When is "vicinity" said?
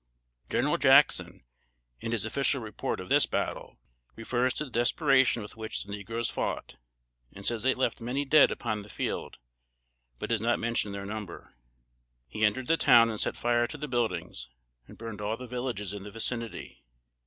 16.09-16.83